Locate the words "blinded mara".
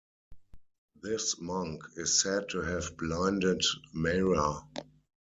2.97-4.61